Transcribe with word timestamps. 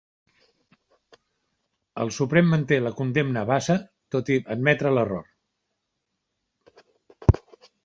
El 2.05 2.13
Suprem 2.15 2.49
manté 2.53 2.79
la 2.87 2.93
condemna 3.03 3.43
a 3.45 3.49
Bassa 3.51 3.77
tot 4.17 4.33
i 4.37 4.41
admetre 4.57 4.97
l'error 4.97 6.83